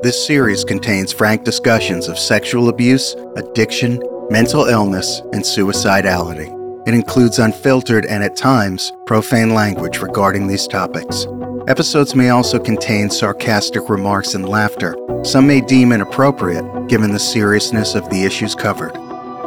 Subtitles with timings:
[0.00, 6.54] This series contains frank discussions of sexual abuse, addiction, mental illness, and suicidality.
[6.86, 11.26] It includes unfiltered and at times profane language regarding these topics.
[11.66, 14.94] Episodes may also contain sarcastic remarks and laughter.
[15.24, 18.94] Some may deem inappropriate given the seriousness of the issues covered.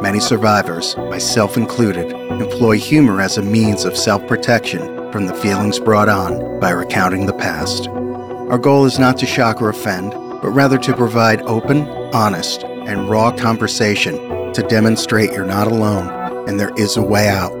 [0.02, 5.78] Many survivors, myself included, employ humor as a means of self protection from the feelings
[5.78, 7.88] brought on by recounting the past.
[7.88, 10.12] Our goal is not to shock or offend,
[10.42, 14.16] but rather to provide open, honest, and raw conversation
[14.52, 16.08] to demonstrate you're not alone
[16.48, 17.52] and there is a way out.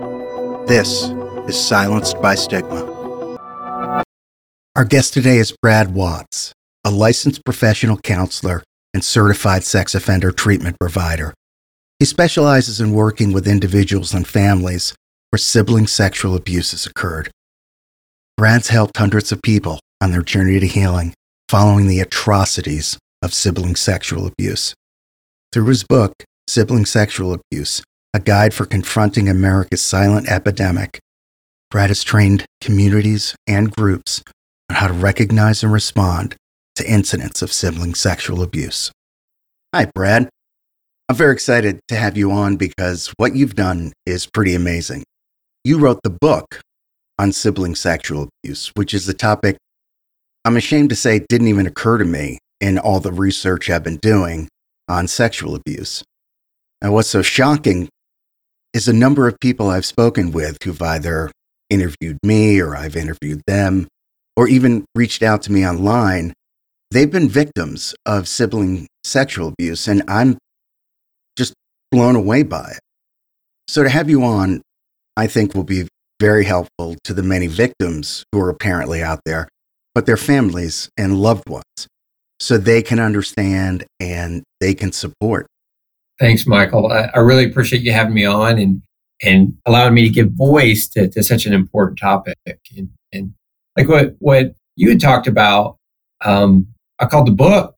[0.66, 1.04] This
[1.48, 2.84] is Silenced by Stigma.
[4.74, 6.52] Our guest today is Brad Watts,
[6.84, 11.32] a licensed professional counselor and certified sex offender treatment provider.
[12.00, 14.92] He specializes in working with individuals and families
[15.30, 17.30] where sibling sexual abuse has occurred.
[18.36, 21.14] Brad's helped hundreds of people on their journey to healing
[21.52, 24.74] following the atrocities of sibling sexual abuse.
[25.52, 27.82] Through his book, Sibling Sexual Abuse
[28.14, 30.98] a guide for confronting America's silent epidemic.
[31.70, 34.22] Brad has trained communities and groups
[34.70, 36.36] on how to recognize and respond
[36.76, 38.90] to incidents of sibling sexual abuse.
[39.74, 40.30] Hi, Brad.
[41.10, 45.04] I'm very excited to have you on because what you've done is pretty amazing.
[45.64, 46.62] You wrote the book
[47.18, 49.58] on sibling sexual abuse, which is a topic
[50.44, 53.84] I'm ashamed to say it didn't even occur to me in all the research I've
[53.84, 54.48] been doing
[54.88, 56.02] on sexual abuse.
[56.80, 57.88] And what's so shocking
[58.74, 61.30] is the number of people I've spoken with who've either
[61.70, 63.86] interviewed me or I've interviewed them
[64.36, 66.32] or even reached out to me online.
[66.90, 70.38] They've been victims of sibling sexual abuse, and I'm
[71.36, 71.54] just
[71.90, 72.80] blown away by it.
[73.68, 74.60] So to have you on,
[75.16, 75.88] I think will be
[76.20, 79.48] very helpful to the many victims who are apparently out there,
[79.94, 81.88] but their families and loved ones,
[82.40, 85.46] so they can understand and they can support.
[86.18, 86.92] Thanks, Michael.
[86.92, 88.82] I, really appreciate you having me on and
[89.22, 92.36] and allowing me to give voice to, to such an important topic.
[92.46, 93.34] And, and
[93.76, 95.76] like what what you had talked about,
[96.24, 97.76] um, I called the book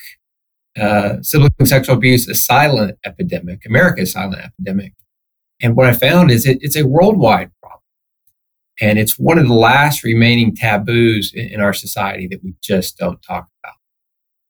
[0.78, 4.92] uh, "Sibling Sexual Abuse: A Silent Epidemic," America's silent epidemic.
[5.62, 7.80] And what I found is it, it's a worldwide problem,
[8.80, 12.98] and it's one of the last remaining taboos in, in our society that we just
[12.98, 13.76] don't talk about.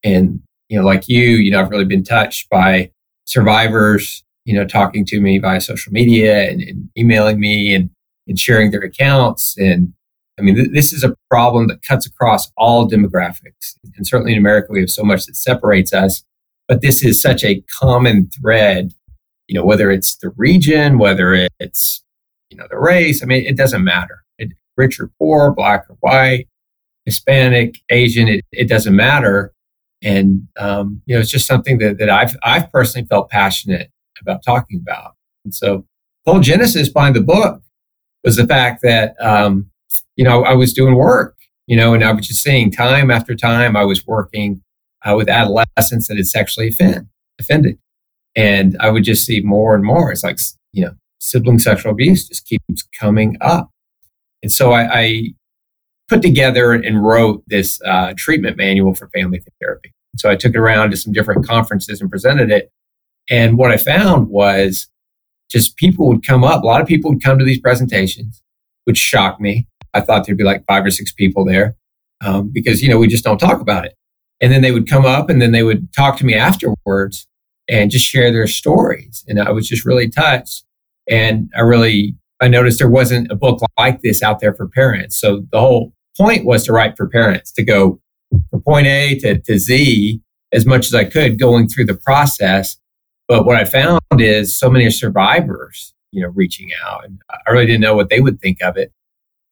[0.03, 2.91] And you know, like you, you know, I've really been touched by
[3.27, 7.91] survivors, you know, talking to me via social media and, and emailing me and,
[8.27, 9.57] and sharing their accounts.
[9.59, 9.93] And
[10.39, 13.77] I mean, th- this is a problem that cuts across all demographics.
[13.97, 16.25] And certainly in America, we have so much that separates us.
[16.67, 18.93] But this is such a common thread,
[19.47, 22.03] you know, whether it's the region, whether it's,
[22.55, 23.21] you know, the race.
[23.23, 24.23] I mean, it doesn't matter.
[24.39, 26.47] It, rich or poor, black or white,
[27.05, 29.53] Hispanic, Asian, it, it doesn't matter.
[30.03, 34.45] And um, you know, it's just something that, that I've I've personally felt passionate about
[34.45, 35.15] talking about.
[35.45, 35.85] And so
[36.25, 37.61] the whole genesis behind the book
[38.23, 39.71] was the fact that um,
[40.17, 41.37] you know I was doing work,
[41.67, 44.63] you know, and I was just seeing time after time I was working
[45.05, 47.09] uh, with adolescents that had sexually offend,
[47.41, 47.79] offended,
[48.37, 50.13] and I would just see more and more.
[50.13, 50.39] It's like
[50.73, 53.71] you know, sibling sexual abuse just keeps coming up,
[54.43, 55.23] and so I, I
[56.09, 59.93] put together and wrote this uh, treatment manual for family therapy.
[60.17, 62.71] So I took it around to some different conferences and presented it.
[63.31, 64.89] And what I found was
[65.51, 66.63] just people would come up.
[66.63, 68.43] A lot of people would come to these presentations,
[68.85, 69.67] which shocked me.
[69.95, 71.77] I thought there'd be like five or six people there
[72.25, 73.95] um, because, you know, we just don't talk about it.
[74.41, 77.27] And then they would come up and then they would talk to me afterwards
[77.69, 79.25] and just share their stories.
[79.27, 80.65] And I was just really touched.
[81.09, 85.19] And I really, I noticed there wasn't a book like this out there for parents.
[85.19, 88.01] So the whole point was to write for parents to go,
[88.51, 90.21] from point A to, to Z
[90.53, 92.79] as much as I could going through the process.
[93.29, 97.67] But what I found is so many survivors, you know, reaching out and I really
[97.67, 98.93] didn't know what they would think of it.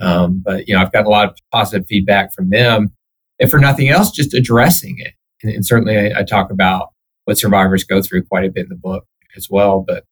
[0.01, 2.93] Um, but, you know, I've got a lot of positive feedback from them.
[3.41, 5.15] and for nothing else, just addressing it.
[5.43, 6.91] And, and certainly I, I, talk about
[7.25, 9.07] what survivors go through quite a bit in the book
[9.37, 9.85] as well.
[9.87, 10.05] But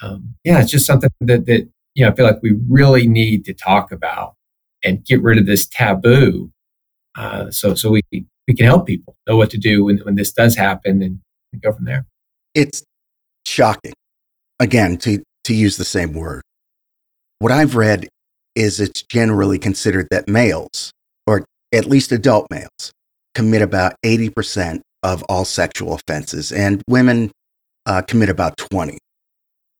[0.00, 3.44] um, yeah, it's just something that, that, you know, I feel like we really need
[3.46, 4.34] to talk about
[4.84, 6.52] and get rid of this taboo
[7.18, 8.02] uh, so so we
[8.46, 11.20] we can help people know what to do when, when this does happen and,
[11.62, 12.06] go from there.
[12.54, 12.84] It's
[13.44, 13.94] shocking.
[14.60, 16.42] Again, to to use the same word.
[17.40, 18.06] What I've read
[18.54, 20.92] is it's generally considered that males,
[21.26, 22.92] or at least adult males,
[23.34, 27.32] commit about 80% of all sexual offenses, and women
[27.86, 28.98] uh, commit about 20.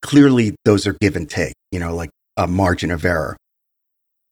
[0.02, 3.36] Clearly, those are give and take, you know, like a margin of error.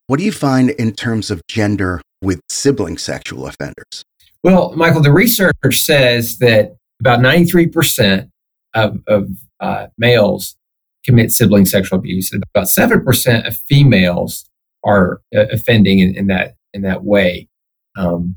[0.06, 4.04] What do you find in terms of gender with sibling sexual offenders?
[4.44, 8.30] Well, Michael, the research says that about 93%
[8.74, 9.28] of, of
[9.58, 10.56] uh, males
[11.04, 14.44] commit sibling sexual abuse, and about 7% of females
[14.84, 17.48] are uh, offending in, in, that in that way.
[17.96, 18.36] Um,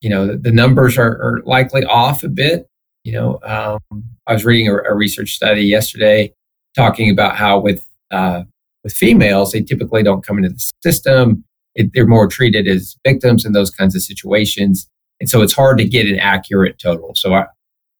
[0.00, 2.68] you know, the, the numbers are, are, likely off a bit.
[3.04, 6.34] You know, um, I was reading a, a, research study yesterday
[6.78, 8.42] talking about how with uh,
[8.84, 11.44] with females, they typically don't come into the system.
[11.74, 14.88] It, they're more treated as victims in those kinds of situations.
[15.20, 17.14] And so it's hard to get an accurate total.
[17.14, 17.46] So, I,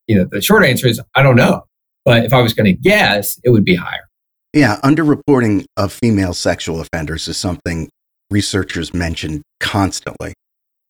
[0.06, 1.64] you know, the short answer is I don't know.
[2.04, 4.08] But if I was going to guess, it would be higher.
[4.54, 7.90] Yeah, underreporting of female sexual offenders is something
[8.30, 10.32] researchers mention constantly.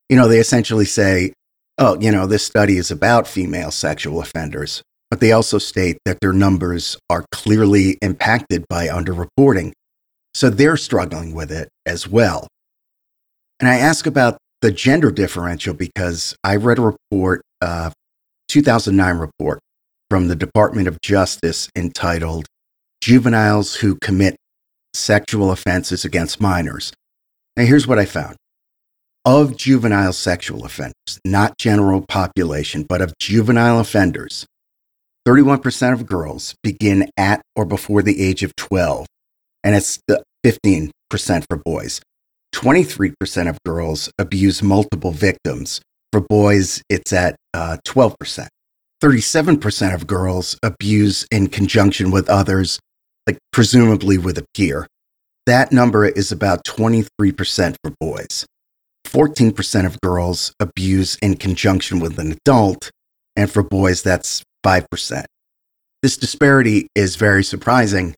[0.09, 1.33] You know, they essentially say,
[1.79, 6.19] oh, you know, this study is about female sexual offenders, but they also state that
[6.21, 9.73] their numbers are clearly impacted by underreporting.
[10.35, 12.47] So they're struggling with it as well.
[13.61, 17.91] And I ask about the gender differential because I read a report, uh,
[18.49, 19.61] 2009 report
[20.11, 22.47] from the Department of Justice entitled
[23.01, 24.37] Juveniles Who Commit
[24.95, 26.93] Sexual Offenses Against Minors.
[27.57, 28.37] Now, here's what I found.
[29.25, 34.47] Of juvenile sexual offenders, not general population, but of juvenile offenders,
[35.29, 39.05] 31% of girls begin at or before the age of 12,
[39.63, 40.01] and it's
[40.43, 40.91] 15%
[41.51, 42.01] for boys.
[42.55, 45.83] 23% of girls abuse multiple victims.
[46.13, 48.49] For boys, it's at uh, 12%.
[49.03, 52.81] 37% of girls abuse in conjunction with others,
[53.27, 54.87] like presumably with a peer.
[55.45, 58.47] That number is about 23% for boys.
[59.07, 62.91] 14% of girls abuse in conjunction with an adult,
[63.37, 65.25] and for boys, that's 5%.
[66.03, 68.15] This disparity is very surprising,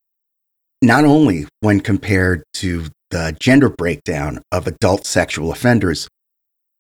[0.83, 6.09] not only when compared to the gender breakdown of adult sexual offenders,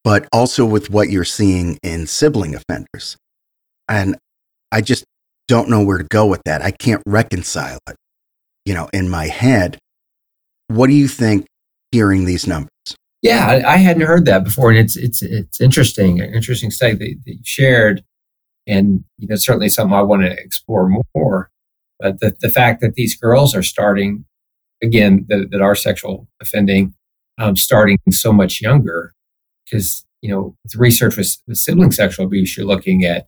[0.04, 3.16] but also with what you're seeing in sibling offenders.
[3.88, 4.16] And
[4.72, 5.04] I just
[5.48, 6.62] don't know where to go with that.
[6.62, 7.96] I can't reconcile it,
[8.64, 9.78] you know, in my head.
[10.68, 11.46] What do you think
[11.90, 12.70] hearing these numbers?
[13.22, 17.38] Yeah, I, hadn't heard that before, and it's it's it's interesting, interesting study that you
[17.44, 18.02] shared,
[18.70, 21.50] and you know, certainly something I want to explore more.
[21.98, 24.24] But the the fact that these girls are starting
[24.82, 26.94] again that, that are sexual offending
[27.38, 29.14] um, starting so much younger,
[29.64, 33.26] because you know, with research with, with sibling sexual abuse, you're looking at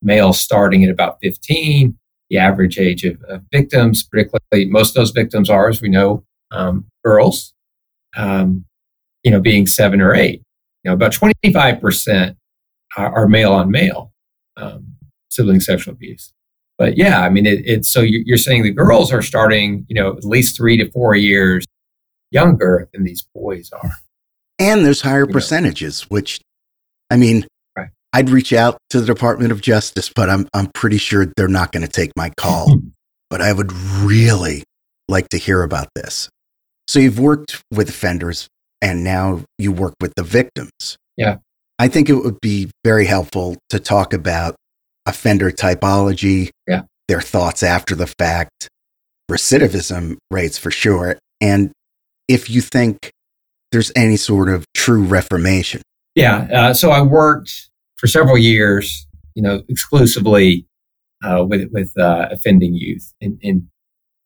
[0.00, 1.96] males starting at about 15,
[2.30, 6.24] the average age of, of victims, particularly most of those victims are, as we know,
[6.50, 7.52] um, girls,
[8.16, 8.64] um,
[9.22, 10.42] you know, being seven or eight.
[10.82, 12.36] You know, about 25%
[12.96, 14.11] are, are male on male
[14.56, 14.94] um,
[15.30, 16.32] sibling sexual abuse.
[16.78, 20.16] But yeah, I mean, it, it's so you're saying the girls are starting, you know,
[20.16, 21.64] at least three to four years
[22.30, 23.92] younger than these boys are.
[24.58, 26.14] And there's higher you percentages, know.
[26.16, 26.40] which,
[27.10, 27.46] I mean,
[28.12, 31.72] I'd reach out to the Department of Justice, but I'm I'm pretty sure they're not
[31.72, 32.80] going to take my call.
[33.32, 34.62] but I would really
[35.08, 36.28] like to hear about this.
[36.86, 38.46] So you've worked with offenders
[38.82, 40.98] and now you work with the victims.
[41.16, 41.38] Yeah.
[41.82, 44.54] I think it would be very helpful to talk about
[45.04, 46.82] offender typology, yeah.
[47.08, 48.68] their thoughts after the fact,
[49.28, 51.72] recidivism rates for sure, and
[52.28, 53.10] if you think
[53.72, 55.82] there's any sort of true reformation.
[56.14, 56.46] Yeah.
[56.52, 60.64] Uh, so I worked for several years, you know, exclusively
[61.24, 63.66] uh, with with uh, offending youth, and and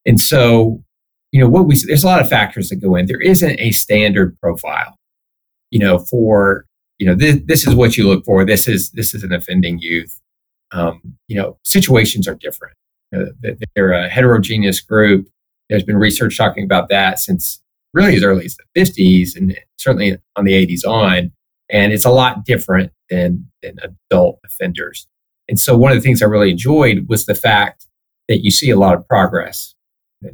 [0.04, 0.84] and so
[1.32, 3.06] you know what we there's a lot of factors that go in.
[3.06, 4.98] There isn't a standard profile,
[5.70, 6.66] you know, for
[6.98, 8.44] you know this this is what you look for.
[8.44, 10.20] This is this is an offending youth.
[10.72, 12.74] Um, you know, situations are different.
[13.12, 15.28] You know, they're a heterogeneous group.
[15.68, 17.60] There's been research talking about that since
[17.96, 21.32] really as early as the 50s and certainly on the 80s on.
[21.70, 25.08] And it's a lot different than, than adult offenders.
[25.48, 27.86] And so one of the things I really enjoyed was the fact
[28.28, 29.74] that you see a lot of progress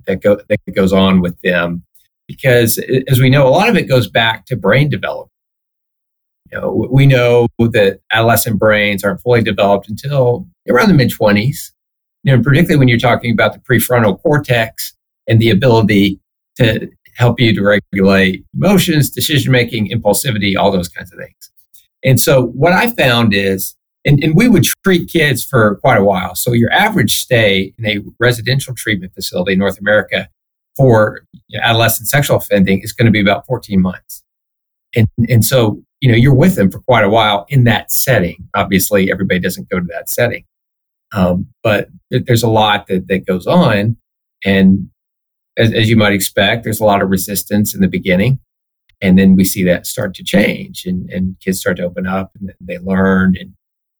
[0.06, 1.84] that, go, that goes on with them.
[2.26, 2.78] Because
[3.08, 5.31] as we know, a lot of it goes back to brain development.
[6.52, 11.72] You know, we know that adolescent brains aren't fully developed until around the mid 20s.
[12.24, 14.94] You know, particularly when you're talking about the prefrontal cortex
[15.26, 16.20] and the ability
[16.56, 21.50] to help you to regulate emotions, decision making, impulsivity, all those kinds of things.
[22.04, 26.04] And so what I found is, and, and we would treat kids for quite a
[26.04, 26.34] while.
[26.34, 30.28] So your average stay in a residential treatment facility in North America
[30.76, 31.24] for
[31.62, 34.22] adolescent sexual offending is going to be about 14 months.
[34.94, 38.48] And, and so, you know, you're with them for quite a while in that setting.
[38.54, 40.44] Obviously, everybody doesn't go to that setting.
[41.14, 43.96] Um, but there's a lot that, that goes on.
[44.44, 44.90] And
[45.56, 48.40] as, as you might expect, there's a lot of resistance in the beginning.
[49.00, 52.32] And then we see that start to change and, and kids start to open up
[52.40, 53.36] and they learn.
[53.38, 53.52] And,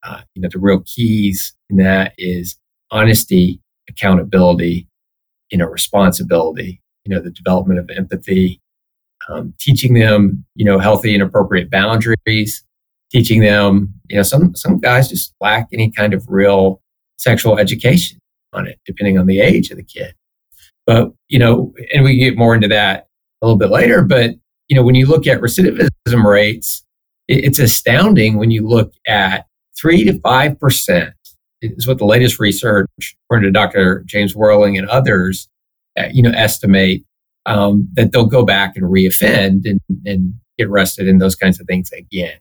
[0.03, 2.57] uh, you know, the real keys in that is
[2.91, 4.89] honesty, accountability,
[5.51, 8.61] you know, responsibility, you know, the development of empathy,
[9.29, 12.65] um, teaching them, you know, healthy and appropriate boundaries,
[13.11, 16.81] teaching them, you know, some, some guys just lack any kind of real
[17.19, 18.19] sexual education
[18.53, 20.15] on it, depending on the age of the kid.
[20.87, 23.07] But, you know, and we get more into that
[23.41, 24.33] a little bit later, but,
[24.69, 26.85] you know, when you look at recidivism rates,
[27.29, 29.47] it's astounding when you look at
[29.79, 31.13] three to 5%
[31.63, 32.89] is what the latest research,
[33.25, 34.03] according to Dr.
[34.07, 35.49] James Worling and others,
[35.99, 37.05] uh, you know, estimate
[37.47, 41.67] um, that they'll go back and reoffend and, and get arrested and those kinds of
[41.67, 42.39] things again.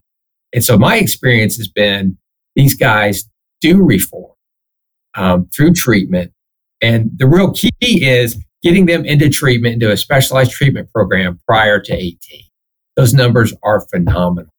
[0.54, 2.18] And so my experience has been
[2.56, 3.30] these guys
[3.62, 4.34] do reform
[5.16, 6.32] um, through treatment.
[6.82, 11.80] And the real key is getting them into treatment, into a specialized treatment program prior
[11.80, 12.18] to 18.
[12.96, 14.52] Those numbers are phenomenal.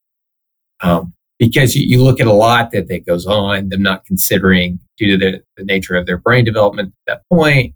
[0.80, 4.78] Um, because you, you, look at a lot that, that goes on, them not considering
[4.96, 7.74] due to the, the nature of their brain development at that point.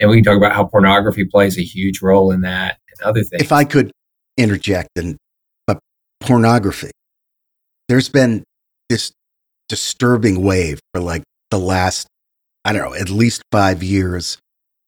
[0.00, 3.24] And we can talk about how pornography plays a huge role in that and other
[3.24, 3.42] things.
[3.42, 3.90] If I could
[4.36, 5.16] interject, and
[5.66, 5.78] but
[6.20, 6.90] pornography,
[7.88, 8.44] there's been
[8.88, 9.12] this
[9.68, 12.06] disturbing wave for like the last,
[12.64, 14.38] I don't know, at least five years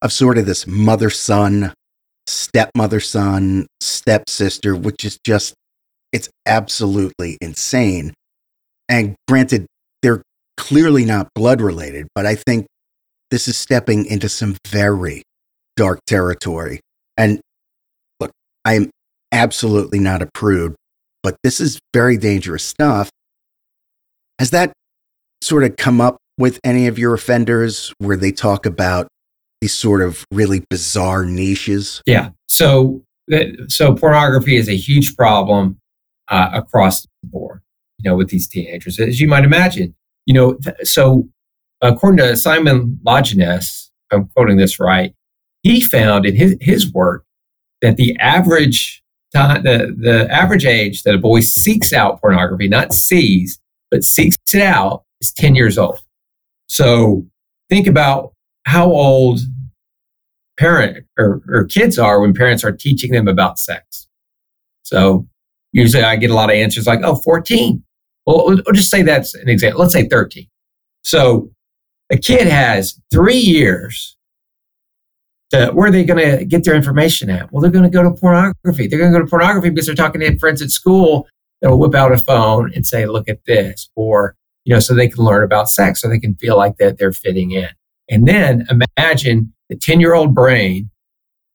[0.02, 1.74] of sort of this mother son,
[2.26, 5.54] stepmother son, stepsister, which is just,
[6.12, 8.14] it's absolutely insane.
[8.88, 9.66] And granted,
[10.02, 10.22] they're
[10.56, 12.66] clearly not blood related, but I think
[13.30, 15.22] this is stepping into some very
[15.76, 16.80] dark territory.
[17.16, 17.40] And
[18.18, 18.30] look,
[18.64, 18.90] I am
[19.32, 20.74] absolutely not a prude,
[21.22, 23.10] but this is very dangerous stuff.
[24.38, 24.72] Has that
[25.42, 29.08] sort of come up with any of your offenders where they talk about
[29.60, 32.02] these sort of really bizarre niches?
[32.06, 32.30] Yeah.
[32.48, 33.02] So,
[33.68, 35.78] so pornography is a huge problem
[36.28, 37.60] uh, across the board
[38.02, 39.94] you know, with these teenagers, as you might imagine.
[40.26, 41.28] You know, so
[41.82, 45.14] according to Simon Lajeunesse, I'm quoting this right,
[45.62, 47.24] he found in his, his work
[47.82, 49.02] that the average
[49.34, 53.60] time, the, the average age that a boy seeks out pornography, not sees,
[53.90, 56.00] but seeks it out, is 10 years old.
[56.68, 57.26] So
[57.68, 58.34] think about
[58.64, 59.40] how old
[60.58, 64.08] parent or, or kids are when parents are teaching them about sex.
[64.82, 65.26] So
[65.72, 67.82] usually I get a lot of answers like, oh, 14.
[68.26, 69.80] Well, we'll just say that's an example.
[69.80, 70.46] Let's say 13.
[71.02, 71.50] So
[72.10, 74.16] a kid has three years
[75.50, 77.52] to, where are they going to get their information at?
[77.52, 78.86] Well, they're going to go to pornography.
[78.86, 81.28] They're going to go to pornography because they're talking to friends at school
[81.60, 83.90] that'll whip out a phone and say, look at this.
[83.94, 86.98] Or, you know, so they can learn about sex so they can feel like that
[86.98, 87.68] they're fitting in.
[88.08, 90.90] And then imagine the 10 year old brain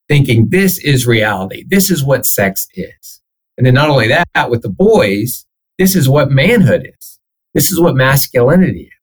[0.08, 1.64] thinking this is reality.
[1.66, 3.20] This is what sex is.
[3.58, 5.46] And then not only that, with the boys,
[5.78, 7.18] this is what manhood is.
[7.54, 8.95] This is what masculinity is.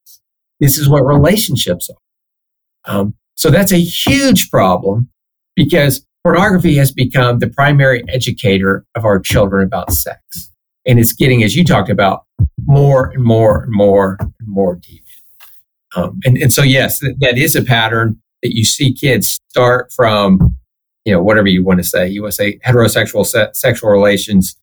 [0.63, 2.95] This is what relationships are.
[2.95, 5.09] Um, so that's a huge problem
[5.55, 10.51] because pornography has become the primary educator of our children about sex.
[10.85, 12.23] And it's getting, as you talked about,
[12.65, 15.01] more and more and more and more deviant.
[15.95, 19.91] Um, and, and so, yes, that, that is a pattern that you see kids start
[19.91, 20.57] from,
[21.05, 22.07] you know, whatever you want to say.
[22.07, 24.57] You want to say heterosexual se- sexual relations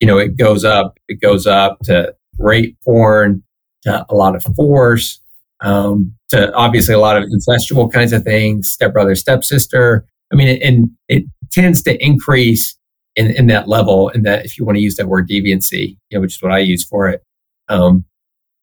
[0.00, 3.42] you know, it goes up, it goes up to rape porn,
[3.82, 5.20] to a lot of force,
[5.60, 10.04] um, to obviously a lot of incestual kinds of things, stepbrother, stepsister.
[10.32, 12.76] I mean, and it tends to increase
[13.16, 16.18] in, in that level, and that if you want to use that word deviancy, you
[16.18, 17.22] know, which is what I use for it,
[17.68, 18.04] um,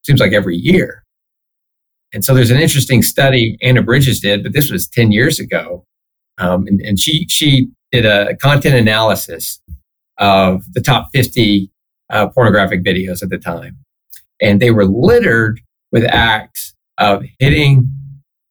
[0.05, 1.03] seems like every year.
[2.13, 5.85] And so there's an interesting study Ana Bridges did, but this was 10 years ago.
[6.37, 9.59] Um, and, and she, she did a content analysis
[10.17, 11.69] of the top 50
[12.09, 13.77] uh, pornographic videos at the time.
[14.41, 17.87] And they were littered with acts of hitting,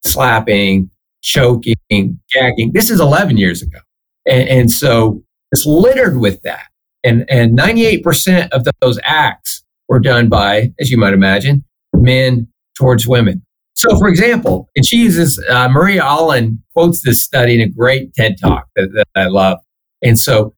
[0.05, 0.91] slapping,
[1.23, 2.73] choking, gagging.
[2.73, 3.79] This is 11 years ago.
[4.27, 6.67] And, and so it's littered with that.
[7.05, 11.65] And, and 98% of those acts were done by, as you might imagine,
[11.95, 13.43] men towards women.
[13.75, 18.15] So, for example, and she uses, uh, Maria Allen quotes this study in a great
[18.15, 19.59] TED talk that, that I love.
[20.03, 20.55] And so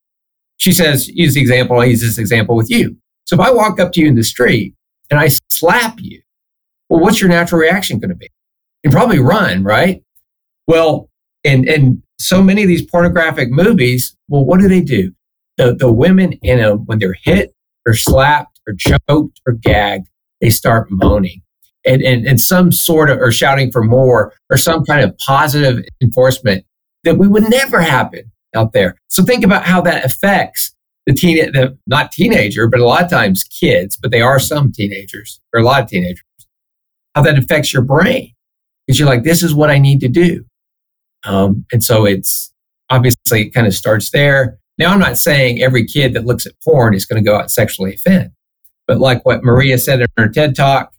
[0.57, 2.95] she says, use the example, I use this example with you.
[3.25, 4.73] So if I walk up to you in the street
[5.09, 6.21] and I slap you,
[6.89, 8.29] well, what's your natural reaction going to be?
[8.83, 10.03] You probably run, right?
[10.67, 11.09] Well,
[11.43, 15.11] and and so many of these pornographic movies, well, what do they do?
[15.57, 17.53] The the women in them, when they're hit
[17.85, 20.07] or slapped or choked or gagged,
[20.41, 21.41] they start moaning.
[21.85, 25.81] And, and, and some sort of, or shouting for more, or some kind of positive
[26.01, 26.65] enforcement
[27.05, 28.95] that we would never happen out there.
[29.07, 30.75] So think about how that affects
[31.09, 34.71] the teen, the not teenager, but a lot of times kids, but they are some
[34.71, 36.23] teenagers or a lot of teenagers,
[37.15, 38.31] how that affects your brain.
[38.85, 40.45] Because you're like, this is what I need to do.
[41.25, 42.53] Um, and so it's
[42.91, 44.59] obviously it kind of starts there.
[44.77, 47.49] Now, I'm not saying every kid that looks at porn is going to go out
[47.49, 48.31] sexually offend,
[48.85, 50.93] but like what Maria said in her TED talk,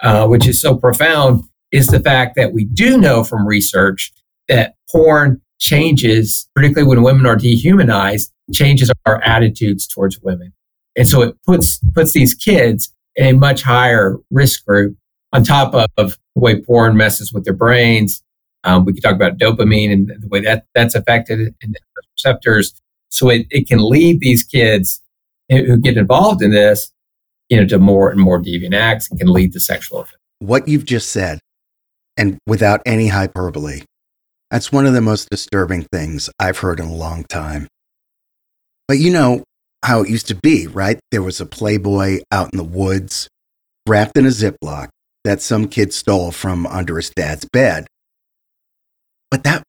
[0.00, 1.42] uh, which is so profound,
[1.72, 4.12] is the fact that we do know from research
[4.48, 10.52] that porn changes, particularly when women are dehumanized, changes our attitudes towards women.
[10.96, 14.96] And so it puts puts these kids in a much higher risk group
[15.32, 18.22] on top of, the way porn messes with their brains.
[18.64, 21.78] Um, we could talk about dopamine and the way that that's affected in the
[22.16, 22.74] receptors.
[23.10, 25.00] So it, it can lead these kids
[25.48, 26.92] who get involved in this,
[27.48, 30.18] you know, to more and more deviant acts and can lead to sexual offense.
[30.40, 31.38] What you've just said,
[32.16, 33.82] and without any hyperbole,
[34.50, 37.68] that's one of the most disturbing things I've heard in a long time.
[38.86, 39.42] But you know
[39.82, 40.98] how it used to be, right?
[41.10, 43.28] There was a Playboy out in the woods,
[43.86, 44.88] wrapped in a Ziploc
[45.24, 47.86] that some kid stole from under his dad's bed.
[49.30, 49.62] But that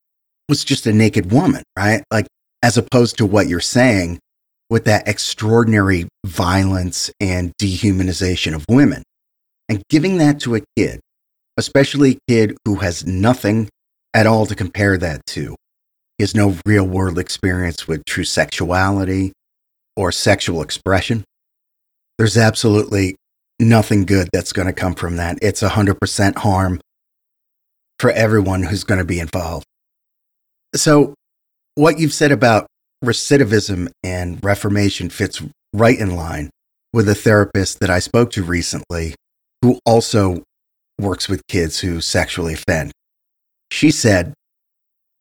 [0.49, 2.03] was just a naked woman, right?
[2.11, 2.27] Like,
[2.61, 4.19] as opposed to what you're saying
[4.69, 9.03] with that extraordinary violence and dehumanization of women.
[9.69, 10.99] And giving that to a kid,
[11.57, 13.69] especially a kid who has nothing
[14.13, 15.55] at all to compare that to.
[16.17, 19.33] He has no real world experience with true sexuality
[19.95, 21.23] or sexual expression.
[22.17, 23.15] There's absolutely
[23.59, 25.39] nothing good that's going to come from that.
[25.41, 26.79] It's 100% harm
[27.99, 29.65] for everyone who's going to be involved.
[30.75, 31.13] So,
[31.75, 32.67] what you've said about
[33.03, 35.41] recidivism and reformation fits
[35.73, 36.49] right in line
[36.93, 39.15] with a therapist that I spoke to recently
[39.61, 40.43] who also
[40.99, 42.91] works with kids who sexually offend.
[43.71, 44.33] She said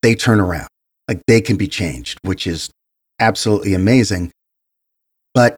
[0.03, 0.69] they turn around,
[1.09, 2.71] like they can be changed, which is
[3.21, 4.31] absolutely amazing.
[5.33, 5.57] But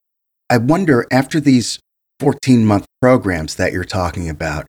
[0.50, 1.78] I wonder after these
[2.20, 4.66] 14 month programs that you're talking about,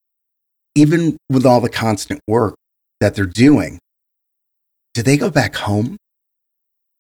[0.75, 2.55] even with all the constant work
[3.00, 3.79] that they're doing,
[4.94, 5.98] do they go back home?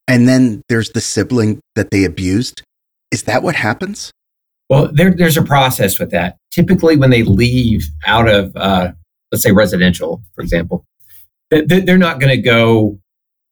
[0.07, 2.63] And then there's the sibling that they abused.
[3.11, 4.11] Is that what happens?
[4.69, 6.37] Well, there, there's a process with that.
[6.51, 8.91] Typically, when they leave out of, uh,
[9.31, 10.85] let's say, residential, for example,
[11.49, 12.99] they're not going to go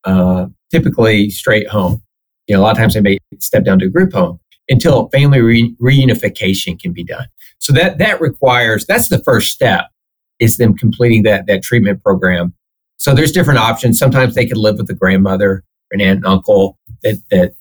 [0.06, 2.02] uh, typically straight home.
[2.48, 4.40] You know, a lot of times they may step down to a group home
[4.70, 7.28] until family re- reunification can be done.
[7.60, 9.86] So that that requires that's the first step
[10.40, 12.54] is them completing that that treatment program.
[12.98, 14.00] So there's different options.
[14.00, 17.54] Sometimes they can live with a grandmother, or an aunt, and uncle that that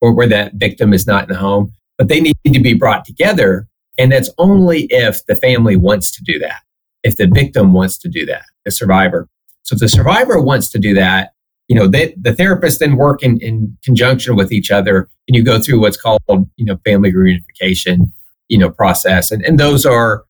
[0.00, 3.04] or where that victim is not in the home, but they need to be brought
[3.04, 3.68] together.
[3.98, 6.62] And that's only if the family wants to do that,
[7.04, 9.28] if the victim wants to do that, the survivor.
[9.62, 11.33] So if the survivor wants to do that,
[11.68, 15.42] you know, they, the therapists then work in, in conjunction with each other and you
[15.42, 16.20] go through what's called,
[16.56, 18.12] you know, family reunification,
[18.48, 19.30] you know, process.
[19.30, 20.24] And, and those are,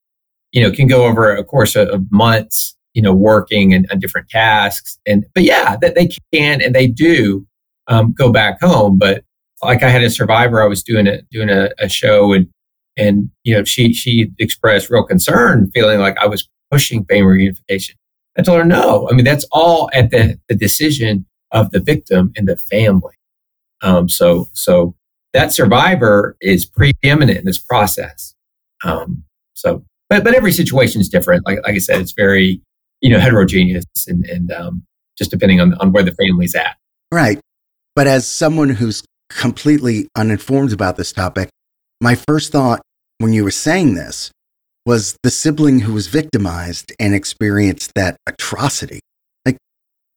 [0.52, 4.98] you know, can go over a course of, months, you know, working and, different tasks.
[5.06, 7.44] And, but yeah, that they can and they do
[7.88, 8.98] um, go back home.
[8.98, 9.24] But
[9.62, 12.46] like I had a survivor, I was doing a, doing a, a show and,
[12.96, 17.94] and, you know, she, she expressed real concern, feeling like I was pushing family reunification.
[18.36, 19.08] I told her, no.
[19.10, 23.14] I mean, that's all at the, the decision of the victim and the family.
[23.82, 24.94] Um, so, so
[25.32, 28.34] that survivor is preeminent in this process.
[28.82, 31.46] Um, so, but, but every situation is different.
[31.46, 32.60] Like, like I said, it's very,
[33.00, 34.84] you know, heterogeneous and, and um,
[35.16, 36.76] just depending on, on where the family's at.
[37.12, 37.38] Right.
[37.94, 41.50] But as someone who's completely uninformed about this topic,
[42.00, 42.80] my first thought
[43.18, 44.32] when you were saying this
[44.86, 49.00] was the sibling who was victimized and experienced that atrocity.
[49.46, 49.56] Like,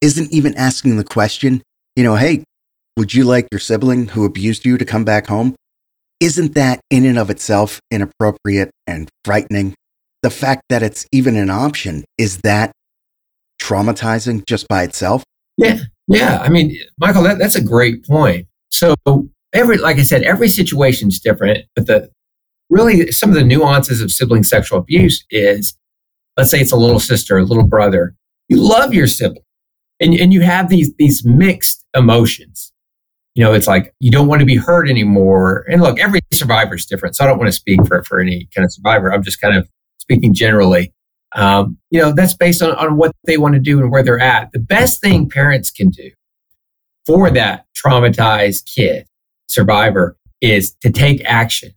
[0.01, 1.61] isn't even asking the question,
[1.95, 2.43] you know, hey,
[2.97, 5.55] would you like your sibling who abused you to come back home?
[6.19, 9.75] Isn't that in and of itself inappropriate and frightening?
[10.23, 12.71] The fact that it's even an option, is that
[13.61, 15.23] traumatizing just by itself?
[15.57, 15.79] Yeah.
[16.07, 16.39] Yeah.
[16.41, 18.47] I mean, Michael, that, that's a great point.
[18.69, 18.95] So
[19.53, 22.09] every, like I said, every situation is different, but the,
[22.69, 25.77] really some of the nuances of sibling sexual abuse is
[26.37, 28.15] let's say it's a little sister, a little brother.
[28.47, 29.43] You love your sibling
[29.99, 32.71] and, and you have these, these mixed emotions.
[33.35, 35.65] You know, it's like you don't want to be hurt anymore.
[35.69, 37.15] And look, every survivor is different.
[37.15, 39.11] So I don't want to speak for, for any kind of survivor.
[39.11, 39.67] I'm just kind of
[39.99, 40.93] speaking generally.
[41.35, 44.19] Um, you know, that's based on, on what they want to do and where they're
[44.19, 44.51] at.
[44.53, 46.09] The best thing parents can do
[47.05, 49.05] for that traumatized kid,
[49.47, 51.73] survivor, is to take action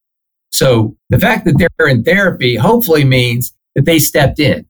[0.50, 4.66] so the fact that they're in therapy hopefully means that they stepped in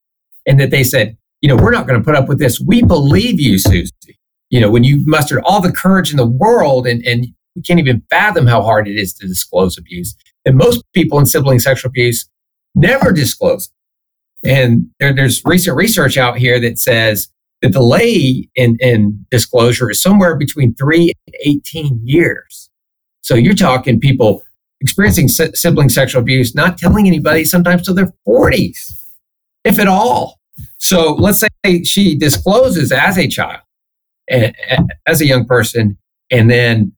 [0.46, 2.60] and that they said, you know, we're not going to put up with this.
[2.60, 4.18] We believe you, Susie.
[4.50, 7.78] You know, when you mustered all the courage in the world and, and we can't
[7.78, 10.14] even fathom how hard it is to disclose abuse.
[10.44, 12.28] And most people in sibling sexual abuse
[12.74, 13.70] never disclose
[14.42, 14.50] it.
[14.50, 17.28] And there, there's recent research out here that says
[17.62, 22.70] the delay in, in disclosure is somewhere between three and 18 years.
[23.22, 24.42] So you're talking people
[24.80, 28.92] experiencing sibling sexual abuse, not telling anybody sometimes till their 40s,
[29.64, 30.40] if at all.
[30.78, 33.60] So let's say she discloses as a child,
[34.28, 35.98] as a young person,
[36.30, 36.92] and then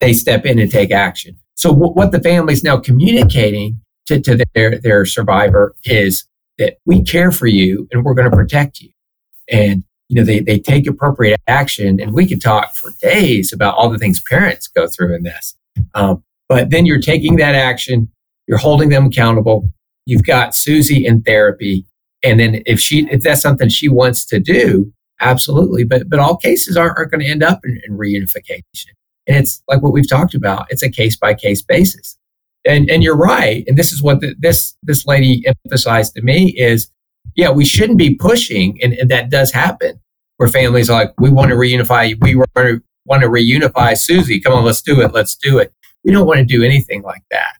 [0.00, 1.38] they step in and take action.
[1.54, 6.26] So what the family is now communicating to, to their, their survivor is
[6.58, 8.90] that we care for you and we're going to protect you.
[9.50, 13.74] And, you know, they, they take appropriate action and we could talk for days about
[13.74, 15.56] all the things parents go through in this.
[15.94, 18.08] Um, but then you're taking that action,
[18.46, 19.68] you're holding them accountable.
[20.06, 21.86] You've got Susie in therapy.
[22.24, 25.84] And then if she, if that's something she wants to do, absolutely.
[25.84, 28.62] But, but all cases aren't, aren't going to end up in, in reunification.
[29.26, 30.66] And it's like what we've talked about.
[30.70, 32.16] It's a case by case basis.
[32.66, 33.64] And, and you're right.
[33.66, 36.90] And this is what the, this, this lady emphasized to me is,
[37.36, 38.78] yeah, we shouldn't be pushing.
[38.82, 40.00] And, and that does happen
[40.38, 44.40] where families are like, we want to reunify, we want to, want to reunify Susie.
[44.40, 45.12] Come on, let's do it.
[45.12, 45.72] Let's do it.
[46.04, 47.54] We don't want to do anything like that.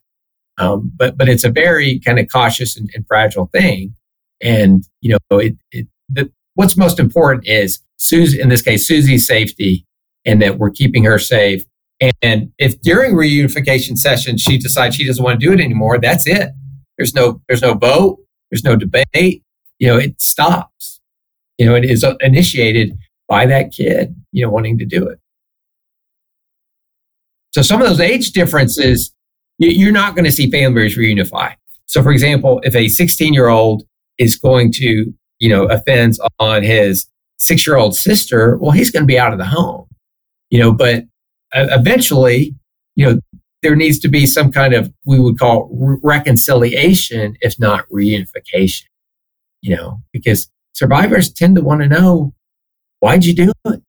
[0.57, 3.95] Um, but, but it's a very kind of cautious and, and fragile thing.
[4.41, 9.25] And, you know, it, it, the, what's most important is Susie, in this case, Susie's
[9.25, 9.85] safety
[10.25, 11.63] and that we're keeping her safe.
[12.21, 16.27] And if during reunification session she decides she doesn't want to do it anymore, that's
[16.27, 16.51] it.
[16.97, 18.19] There's no there's no vote,
[18.51, 19.43] there's no debate.
[19.79, 20.99] You know, it stops.
[21.57, 22.97] You know, it is initiated
[23.27, 25.19] by that kid, you know, wanting to do it.
[27.51, 29.13] So some of those age differences,
[29.57, 31.55] you're not going to see families reunify.
[31.87, 33.83] So for example, if a 16 year old
[34.17, 37.07] is going to, you know, offends on his
[37.37, 39.89] six year old sister, well, he's going to be out of the home
[40.49, 41.03] you know, but
[41.53, 42.55] eventually,
[42.95, 43.19] you know,
[43.61, 45.69] there needs to be some kind of, we would call
[46.03, 48.85] reconciliation, if not reunification,
[49.61, 52.33] you know, because survivors tend to want to know,
[52.99, 53.81] why'd you do it?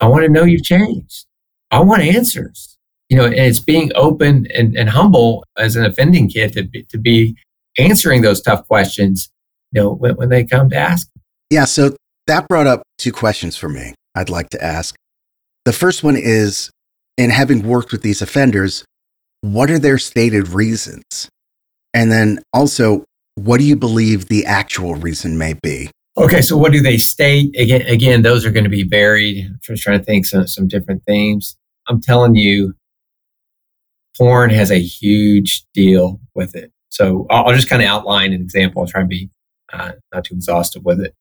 [0.00, 1.26] I want to know you've changed.
[1.70, 2.76] I want answers,
[3.08, 6.84] you know, and it's being open and, and humble as an offending kid to be,
[6.84, 7.36] to be
[7.78, 9.30] answering those tough questions,
[9.72, 11.08] you know, when, when they come to ask.
[11.50, 11.64] Yeah.
[11.64, 14.94] So that brought up two questions for me I'd like to ask.
[15.64, 16.70] The first one is
[17.16, 18.84] in having worked with these offenders,
[19.42, 21.28] what are their stated reasons?
[21.94, 23.04] And then also,
[23.34, 25.90] what do you believe the actual reason may be?
[26.24, 27.54] Okay, so what do they state?
[27.58, 29.46] Again, again, those are going to be varied.
[29.46, 31.56] I'm just trying to think some, some different themes.
[31.88, 32.74] I'm telling you,
[34.16, 36.72] porn has a huge deal with it.
[36.90, 38.82] So I'll, I'll just kind of outline an example.
[38.82, 39.30] I'll try and be
[39.72, 41.14] uh, not too exhaustive with it.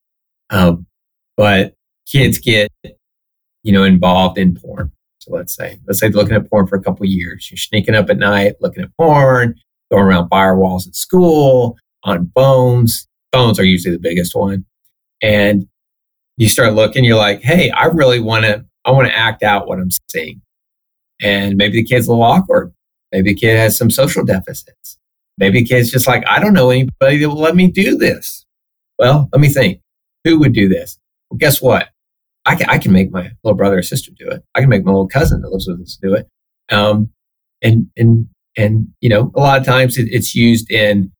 [0.49, 0.88] Um,
[1.36, 1.75] but
[2.07, 2.71] kids get
[3.67, 4.91] you know, involved in porn.
[5.19, 7.51] So let's say, let's say they're looking at porn for a couple years.
[7.51, 9.55] You're sneaking up at night, looking at porn,
[9.91, 13.10] going around firewalls at school, on phones.
[13.33, 14.65] Phones are usually the biggest one.
[15.21, 15.67] And
[16.38, 19.67] you start looking, you're like, hey, I really want to, I want to act out
[19.67, 20.41] what I'm seeing.
[21.21, 22.73] And maybe the kid's a little awkward.
[23.12, 24.99] Maybe the kid has some social deficits.
[25.38, 28.45] Maybe the kid's just like, I don't know anybody that will let me do this.
[28.99, 29.82] Well, let me think.
[30.23, 30.99] Who would do this?
[31.30, 31.89] Well, guess what?
[32.45, 34.43] I can, I can make my little brother or sister do it.
[34.56, 36.27] I can make my little cousin that lives with us do it.
[36.69, 37.10] Um,
[37.62, 41.12] and, and, and, you know, a lot of times it, it's used in,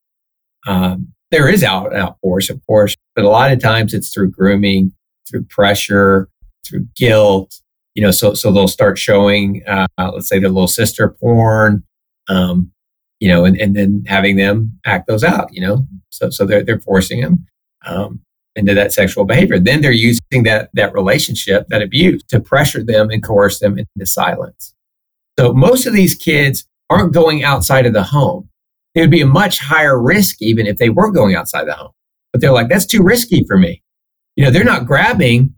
[0.68, 4.32] um, there is out, out force, of course, but a lot of times it's through
[4.32, 4.94] grooming,
[5.30, 6.30] through pressure,
[6.68, 7.60] through guilt,
[7.96, 11.84] you know, so, so they'll start showing, uh, let's say their little sister porn,
[12.30, 12.72] um,
[13.20, 16.64] you know, and, and then having them act those out, you know, so, so they're,
[16.64, 17.46] they're forcing them.
[17.86, 18.22] Um,
[18.58, 19.60] into that sexual behavior.
[19.60, 24.06] Then they're using that, that relationship, that abuse to pressure them and coerce them into
[24.06, 24.74] silence.
[25.40, 28.50] So most of these kids aren't going outside of the home.
[28.98, 31.92] It would be a much higher risk even if they were going outside the home.
[32.34, 33.84] But they're like, that's too risky for me.
[34.36, 35.54] You know, they're not grabbing,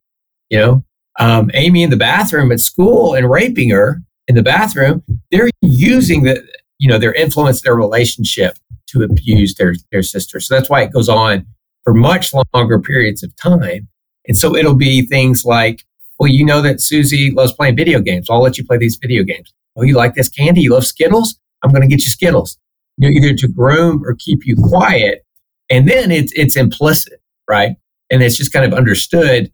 [0.50, 0.84] you know,
[1.20, 5.04] um, Amy in the bathroom at school and raping her in the bathroom.
[5.32, 6.46] They're using the,
[6.80, 10.42] you know, their influence, their relationship to abuse their, their sister.
[10.42, 11.46] So that's why it goes on
[11.86, 13.88] for much longer periods of time.
[14.28, 15.86] And so it'll be things like,
[16.20, 18.30] well, you know that Susie loves playing video games.
[18.30, 19.54] I'll let you play these video games.
[19.78, 20.60] Oh, you like this candy?
[20.60, 21.40] You love Skittles?
[21.64, 22.58] I'm going to get you Skittles.
[23.00, 25.26] You know, either to groom or keep you quiet.
[25.70, 27.76] And then it's, it's implicit, right?
[28.12, 29.52] And it's just kind of understood.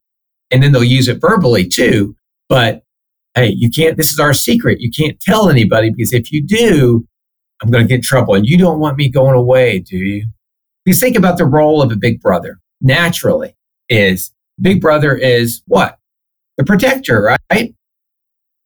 [0.52, 2.16] And then they'll use it verbally too.
[2.50, 2.84] But
[3.36, 4.82] hey, you can't, this is our secret.
[4.82, 7.08] You can't tell anybody because if you do,
[7.62, 8.36] I'm going to get in trouble.
[8.36, 10.26] And you don't want me going away, do you?
[10.86, 13.56] you think about the role of a big brother, naturally
[13.90, 14.32] is
[14.62, 15.98] big brother is what?
[16.58, 17.76] The protector, right?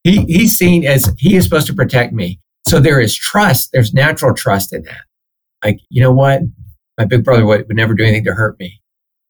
[0.04, 2.40] he he's seen as he is supposed to protect me.
[2.70, 3.70] So there is trust.
[3.72, 5.00] There's natural trust in that.
[5.64, 6.42] Like you know what,
[6.96, 8.80] my big brother would, would never do anything to hurt me,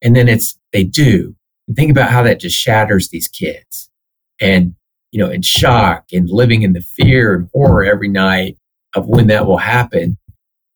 [0.03, 1.35] and then it's they do.
[1.66, 3.88] And think about how that just shatters these kids,
[4.42, 4.74] and
[5.11, 8.59] you know, in shock and living in the fear and horror every night
[8.94, 10.18] of when that will happen.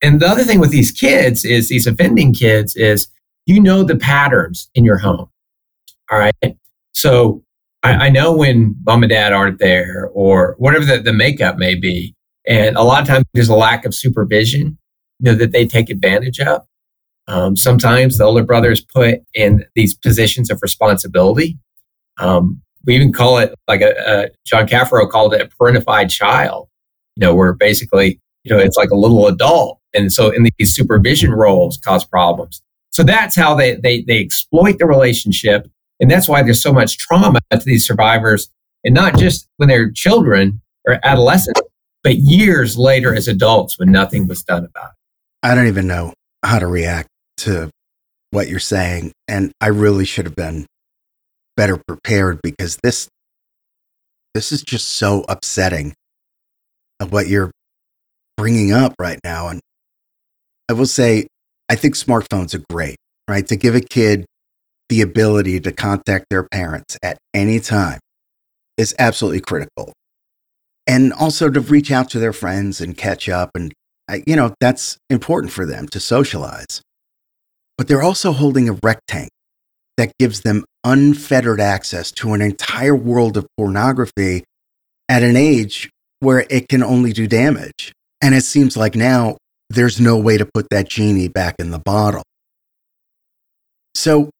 [0.00, 3.08] And the other thing with these kids is these offending kids is
[3.44, 5.28] you know the patterns in your home.
[6.10, 6.56] All right.
[6.92, 7.44] So
[7.82, 11.74] I, I know when mom and dad aren't there or whatever the, the makeup may
[11.74, 12.14] be.
[12.46, 14.78] And a lot of times there's a lack of supervision,
[15.18, 16.62] you know, that they take advantage of.
[17.26, 21.58] Um, sometimes the older brothers put in these positions of responsibility.
[22.18, 26.68] Um, we even call it like a, a John Caffaro called it a parentified child,
[27.16, 29.80] you know, where basically, you know, it's like a little adult.
[29.94, 32.60] And so in these supervision roles cause problems.
[32.90, 35.66] So that's how they, they, they exploit the relationship.
[36.00, 38.50] And that's why there's so much trauma to these survivors.
[38.84, 41.60] And not just when they're children or adolescents,
[42.04, 44.96] but years later as adults when nothing was done about it.
[45.42, 46.12] I don't even know
[46.44, 47.70] how to react to
[48.30, 49.12] what you're saying.
[49.26, 50.66] And I really should have been
[51.56, 53.08] better prepared because this
[54.34, 55.94] this is just so upsetting
[57.00, 57.50] of what you're
[58.36, 59.60] bringing up right now and
[60.68, 61.26] I will say
[61.68, 62.96] I think smartphones are great,
[63.28, 63.46] right?
[63.46, 64.26] To give a kid
[64.88, 68.00] the ability to contact their parents at any time
[68.76, 69.92] is absolutely critical.
[70.86, 73.72] And also to reach out to their friends and catch up and
[74.26, 76.82] you know, that's important for them to socialize.
[77.76, 79.30] But they're also holding a rec tank
[79.96, 84.44] that gives them unfettered access to an entire world of pornography
[85.08, 87.92] at an age where it can only do damage.
[88.22, 89.36] And it seems like now
[89.70, 92.22] there's no way to put that genie back in the bottle.
[93.94, 94.30] So,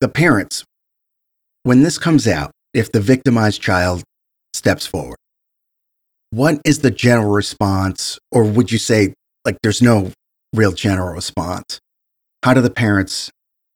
[0.00, 0.64] the parents,
[1.62, 4.02] when this comes out, if the victimized child
[4.54, 5.18] steps forward,
[6.30, 8.18] what is the general response?
[8.32, 9.14] Or would you say,
[9.44, 10.12] like, there's no
[10.54, 11.80] real general response?
[12.42, 13.30] How do the parents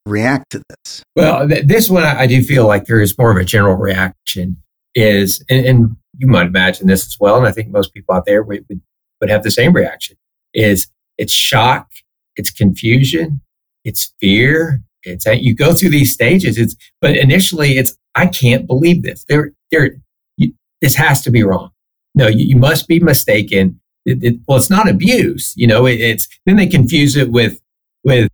[0.05, 1.03] react to this?
[1.15, 3.75] Well, th- this one I, I, do feel like there is more of a general
[3.75, 4.57] reaction.
[4.93, 8.25] Is and, and, you might imagine this as well, and I think most people out
[8.25, 8.79] there would, would,
[9.19, 10.15] would have the same reaction.
[10.53, 10.87] Is
[11.17, 11.89] it's shock,
[12.37, 13.41] it's confusion,
[13.83, 14.81] it's fear.
[15.03, 16.57] It's you go through these stages.
[16.57, 19.25] It's but initially it's I can't believe this.
[19.27, 19.97] There, there,
[20.37, 21.71] you, this has to be wrong.
[22.15, 23.79] No, you, you must be mistaken.
[24.05, 25.53] It, it, well, it's not abuse.
[25.55, 27.59] You know, it, it's then they confuse it with
[28.03, 28.29] with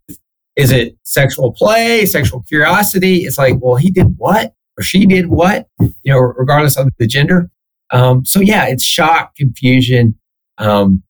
[0.56, 3.20] is it sexual play, sexual curiosity?
[3.20, 7.08] It's like, well, he did what or she did what, you know, regardless of the
[7.08, 7.50] gender.
[7.91, 10.15] Um, so yeah, it's shock, confusion,
[10.58, 11.04] um,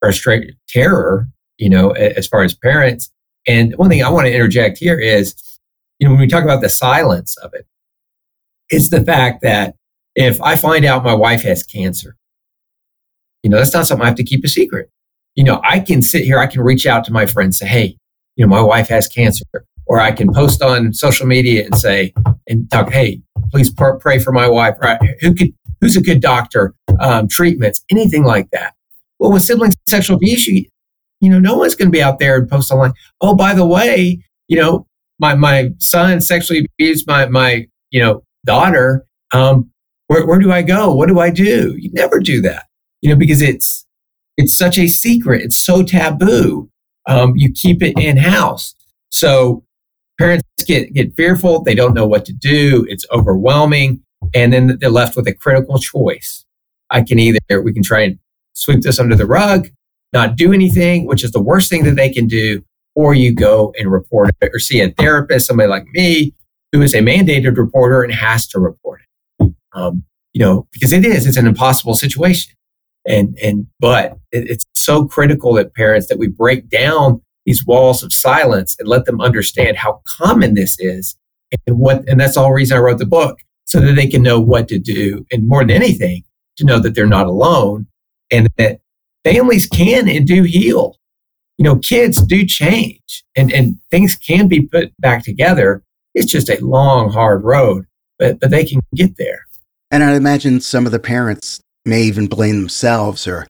[0.00, 1.26] frustration, terror,
[1.58, 3.10] you know, as far as parents.
[3.46, 5.34] And one thing I want to interject here is,
[5.98, 7.66] you know, when we talk about the silence of it,
[8.68, 9.74] it's the fact that
[10.18, 12.16] if I find out my wife has cancer,
[13.42, 14.90] you know, that's not something I have to keep a secret.
[15.36, 17.96] You know, I can sit here, I can reach out to my friends, say, hey,
[18.36, 19.44] you know, my wife has cancer.
[19.86, 22.12] Or I can post on social media and say,
[22.46, 24.74] and talk, hey, please pray for my wife.
[24.82, 24.98] Right?
[25.20, 26.74] Who could, who's a good doctor?
[27.00, 28.74] Um, treatments, anything like that.
[29.18, 30.66] Well, with sibling sexual abuse, you,
[31.20, 32.92] you know, no one's going to be out there and post online.
[33.20, 34.86] Oh, by the way, you know,
[35.18, 39.06] my my son sexually abused my my you know daughter.
[39.32, 39.70] Um,
[40.08, 40.92] where where do I go?
[40.92, 41.74] What do I do?
[41.78, 42.66] You never do that,
[43.00, 43.86] you know, because it's
[44.36, 45.42] it's such a secret.
[45.42, 46.68] It's so taboo
[47.08, 48.74] um, you keep it in house.
[49.08, 49.64] So
[50.18, 51.62] parents get, get fearful.
[51.62, 52.86] They don't know what to do.
[52.88, 54.02] It's overwhelming.
[54.34, 56.44] And then they're left with a critical choice.
[56.90, 58.18] I can either, we can try and
[58.52, 59.68] sweep this under the rug,
[60.12, 62.62] not do anything, which is the worst thing that they can do,
[62.94, 66.34] or you go and report it or see a therapist, somebody like me,
[66.72, 69.07] who is a mandated reporter and has to report it.
[69.74, 72.54] Um, you know, because it is, it's an impossible situation.
[73.06, 78.02] And, and, but it, it's so critical that parents that we break down these walls
[78.02, 81.16] of silence and let them understand how common this is
[81.66, 84.38] and what, and that's all reason I wrote the book so that they can know
[84.38, 85.24] what to do.
[85.32, 86.24] And more than anything,
[86.58, 87.86] to know that they're not alone
[88.30, 88.80] and that
[89.24, 90.96] families can and do heal.
[91.56, 95.82] You know, kids do change and, and things can be put back together.
[96.14, 97.86] It's just a long, hard road,
[98.18, 99.47] but, but they can get there.
[99.90, 103.46] And I imagine some of the parents may even blame themselves or,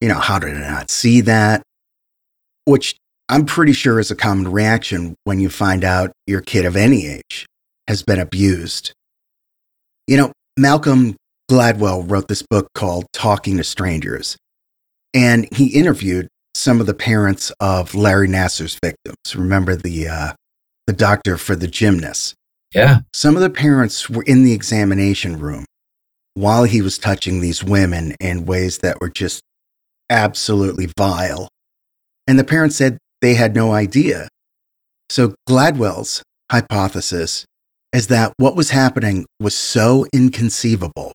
[0.00, 1.62] you know, how did I not see that?
[2.66, 2.96] Which
[3.28, 7.06] I'm pretty sure is a common reaction when you find out your kid of any
[7.06, 7.46] age
[7.86, 8.92] has been abused.
[10.06, 11.16] You know, Malcolm
[11.50, 14.36] Gladwell wrote this book called Talking to Strangers,
[15.14, 19.16] and he interviewed some of the parents of Larry Nassar's victims.
[19.34, 20.32] Remember the uh,
[20.86, 22.34] the doctor for the gymnast?
[22.74, 23.00] Yeah.
[23.14, 25.64] Some of the parents were in the examination room
[26.38, 29.42] while he was touching these women in ways that were just
[30.08, 31.48] absolutely vile.
[32.28, 34.28] And the parents said they had no idea.
[35.10, 37.44] So Gladwell's hypothesis
[37.92, 41.12] is that what was happening was so inconceivable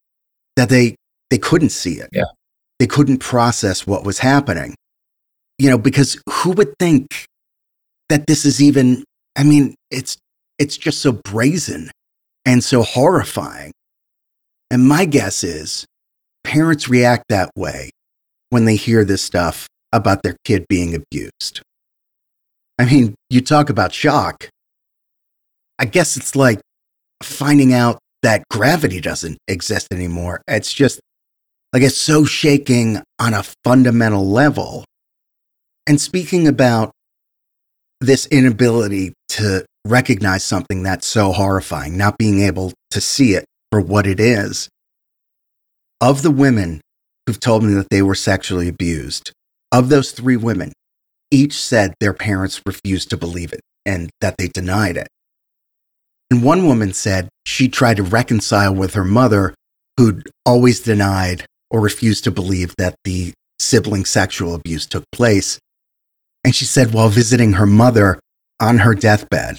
[0.58, 0.96] that they
[1.30, 2.10] they couldn't see it.
[2.12, 2.26] Yeah.
[2.80, 4.76] They couldn't process what was happening.
[5.58, 7.08] You know, because who would think
[8.10, 9.06] that this is even
[9.38, 10.18] I mean, it's
[10.60, 11.92] it's just so brazen
[12.46, 13.72] and so horrifying.
[14.74, 15.86] And my guess is
[16.44, 17.92] parents react that way
[18.50, 21.62] when they hear this stuff about their kid being abused.
[22.80, 24.50] I mean, you talk about shock.
[25.78, 26.60] I guess it's like
[27.22, 30.42] finding out that gravity doesn't exist anymore.
[30.48, 31.00] It's just
[31.72, 34.86] like it's so shaking on a fundamental level.
[35.86, 36.90] And speaking about
[38.02, 43.82] this inability to recognize something that's so horrifying, not being able to see it for
[43.82, 44.70] what it is,
[46.00, 46.80] of the women
[47.26, 49.32] who've told me that they were sexually abused,
[49.72, 50.72] of those three women,
[51.32, 55.08] each said their parents refused to believe it and that they denied it.
[56.30, 59.56] And one woman said she tried to reconcile with her mother,
[59.98, 65.58] who'd always denied or refused to believe that the sibling sexual abuse took place.
[66.44, 68.20] And she said, while visiting her mother
[68.60, 69.58] on her deathbed,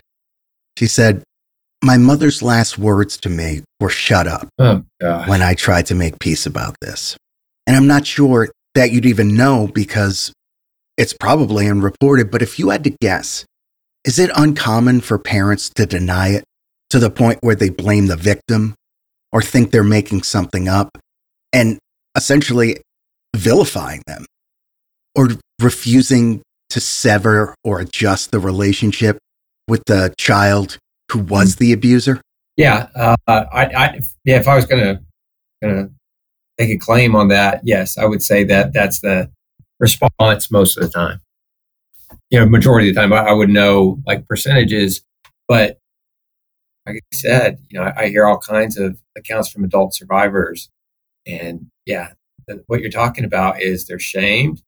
[0.78, 1.24] she said,
[1.84, 4.82] My mother's last words to me were shut up Oh,
[5.26, 7.14] when I tried to make peace about this.
[7.66, 10.32] And I'm not sure that you'd even know because
[10.96, 13.44] it's probably unreported, but if you had to guess,
[14.02, 16.44] is it uncommon for parents to deny it
[16.88, 18.74] to the point where they blame the victim
[19.30, 20.96] or think they're making something up
[21.52, 21.78] and
[22.16, 22.78] essentially
[23.36, 24.24] vilifying them
[25.14, 25.28] or
[25.60, 29.18] refusing to sever or adjust the relationship
[29.68, 30.78] with the child
[31.10, 32.20] who was the abuser?
[32.56, 34.38] Yeah, uh, I, I, yeah.
[34.38, 35.02] If I was gonna
[35.62, 35.90] gonna
[36.58, 39.30] take a claim on that, yes, I would say that that's the
[39.80, 41.20] response most of the time.
[42.30, 45.02] You know, majority of the time, I, I would know like percentages,
[45.48, 45.78] but
[46.86, 50.70] like I said, you know, I, I hear all kinds of accounts from adult survivors,
[51.26, 52.12] and yeah,
[52.46, 54.62] the, what you're talking about is they're shamed.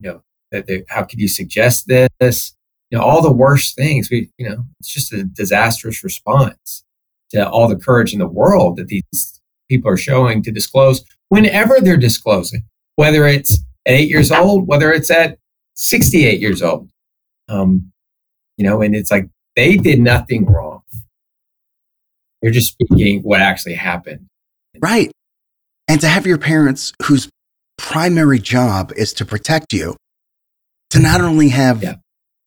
[0.00, 2.54] You know, that they, how could you suggest this?
[2.90, 4.10] You know, all the worst things.
[4.10, 6.84] We, you know, it's just a disastrous response
[7.30, 11.80] to all the courage in the world that these people are showing to disclose whenever
[11.80, 12.64] they're disclosing,
[12.96, 13.54] whether it's
[13.86, 15.38] at eight years old, whether it's at
[15.76, 16.90] 68 years old.
[17.48, 17.92] Um,
[18.56, 20.82] you know, and it's like they did nothing wrong.
[22.42, 24.26] They're just speaking what actually happened.
[24.78, 25.10] Right.
[25.88, 27.28] And to have your parents, whose
[27.78, 29.96] primary job is to protect you,
[30.90, 31.96] to not only have Yeah.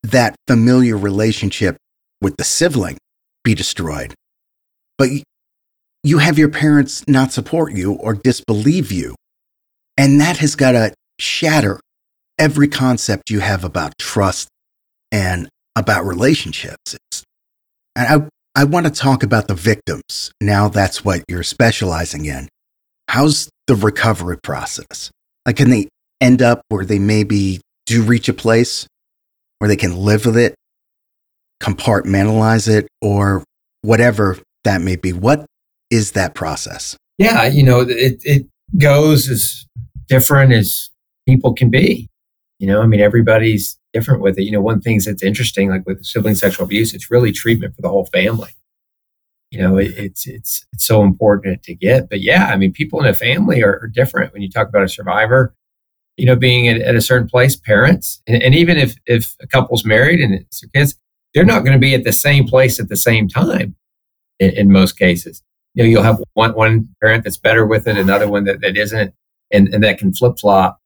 [0.04, 1.78] That familiar relationship
[2.22, 2.98] with the sibling
[3.44, 4.13] be destroyed,
[4.98, 5.10] but
[6.04, 9.16] you have your parents not support you or disbelieve you.
[9.98, 11.80] And that has got to shatter
[12.38, 14.50] every concept you have about trust
[15.12, 16.96] and about relationships.
[16.96, 17.24] It's,
[17.96, 20.32] and I, I want to talk about the victims.
[20.42, 22.50] Now that's what you're specializing in.
[23.08, 25.12] How's the recovery process?
[25.46, 25.89] Like, can they
[26.20, 28.88] end up where they maybe do reach a place
[29.60, 30.56] where they can live with it,
[31.62, 33.44] compartmentalize it, or
[33.82, 35.13] whatever that may be?
[35.13, 35.46] What
[35.89, 36.98] is that process?
[37.18, 39.66] Yeah, you know, it, it goes as
[40.08, 40.89] different as
[41.28, 42.10] people can be.
[42.60, 44.44] You know, I mean, everybody's different with it.
[44.44, 47.82] You know, one thing that's interesting, like with sibling sexual abuse, it's really treatment for
[47.82, 48.52] the whole family.
[49.52, 52.10] You know, it, it's it's it's so important to get.
[52.10, 54.34] But yeah, I mean, people in a family are, are different.
[54.34, 55.54] When you talk about a survivor,
[56.17, 59.47] you know, being at, at a certain place, parents, and, and even if if a
[59.47, 60.95] couple's married and it's their kids,
[61.34, 63.76] they're not going to be at the same place at the same time.
[64.39, 67.97] In, in most cases, you know, you'll have one one parent that's better with it,
[67.97, 69.13] another one that, that isn't,
[69.52, 70.80] and and that can flip flop.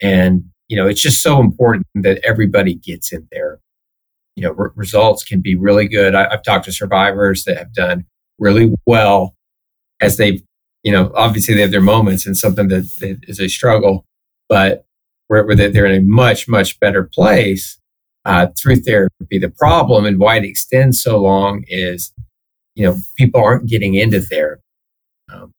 [0.00, 3.58] And you know, it's just so important that everybody gets in there.
[4.36, 6.14] You know, re- results can be really good.
[6.14, 8.06] I, I've talked to survivors that have done
[8.38, 9.34] really well
[10.00, 10.40] as they've,
[10.82, 14.06] you know, obviously they have their moments and something that, that is a struggle,
[14.50, 14.84] but
[15.28, 17.78] where, where they're in a much, much better place
[18.24, 19.38] uh, through therapy.
[19.38, 22.12] The problem and why it extends so long is,
[22.74, 24.60] you know, people aren't getting into therapy.
[25.32, 25.52] Um,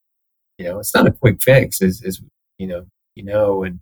[0.57, 2.21] you know, it's not a quick fix, as, as
[2.59, 2.85] you know,
[3.15, 3.79] you know, and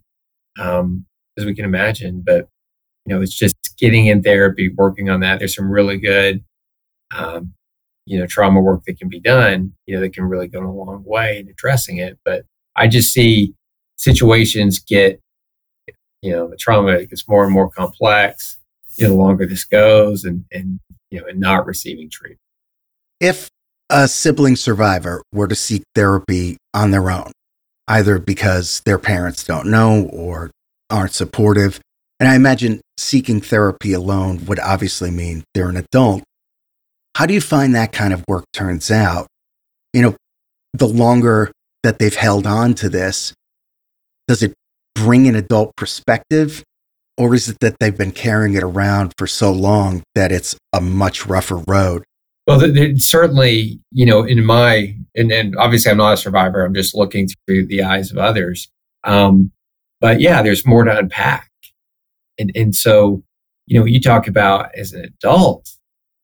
[0.58, 1.06] um,
[1.36, 2.22] as we can imagine.
[2.24, 2.48] But
[3.04, 5.40] you know, it's just getting in therapy, working on that.
[5.40, 6.44] There's some really good,
[7.14, 7.52] um,
[8.06, 9.72] you know, trauma work that can be done.
[9.86, 12.18] You know, that can really go a long way in addressing it.
[12.24, 12.44] But
[12.76, 13.54] I just see
[14.00, 15.20] situations get,
[16.22, 18.58] you know, the trauma gets more and more complex.
[18.96, 20.80] You know, the longer this goes, and and
[21.10, 22.40] you know, and not receiving treatment.
[23.20, 23.48] If
[23.88, 27.30] a sibling survivor were to seek therapy on their own,
[27.88, 30.50] either because their parents don't know or
[30.90, 31.80] aren't supportive,
[32.18, 36.22] and I imagine seeking therapy alone would obviously mean they're an adult.
[37.16, 39.26] How do you find that kind of work turns out?
[39.92, 40.16] You know,
[40.72, 41.50] the longer
[41.82, 43.32] that they've held on to this,
[44.30, 44.54] does it
[44.94, 46.62] bring an adult perspective?
[47.18, 50.80] Or is it that they've been carrying it around for so long that it's a
[50.80, 52.04] much rougher road?
[52.46, 52.60] Well,
[52.96, 57.28] certainly, you know, in my, and, and obviously I'm not a survivor, I'm just looking
[57.44, 58.70] through the eyes of others.
[59.02, 59.50] Um,
[60.00, 61.50] but yeah, there's more to unpack.
[62.38, 63.24] And, and so,
[63.66, 65.70] you know, you talk about as an adult,